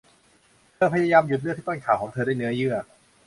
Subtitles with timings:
[0.75, 2.75] เธอพยายามหยุดเลือดที่ต้นขาของเธอด้วยเนื้อเยื่อ